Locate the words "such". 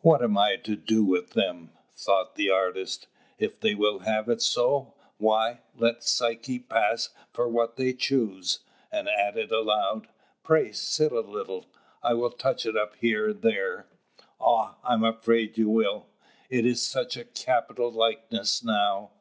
16.84-17.16